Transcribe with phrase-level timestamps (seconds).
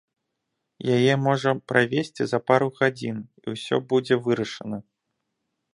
[0.95, 4.77] Яе можа правесці за пару гадзін, і ўсё будзе вырашана!